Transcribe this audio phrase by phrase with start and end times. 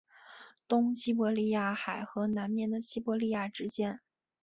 [0.67, 3.99] 东西伯利亚海和南面的西伯利亚之间。